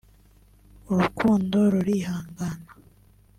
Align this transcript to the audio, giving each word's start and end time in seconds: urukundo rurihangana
urukundo 0.91 1.57
rurihangana 1.73 2.67